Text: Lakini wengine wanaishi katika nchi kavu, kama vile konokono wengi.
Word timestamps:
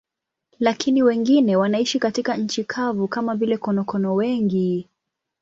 Lakini 0.59 1.03
wengine 1.03 1.55
wanaishi 1.55 1.99
katika 1.99 2.37
nchi 2.37 2.63
kavu, 2.63 3.07
kama 3.07 3.35
vile 3.35 3.57
konokono 3.57 4.15
wengi. 4.15 4.89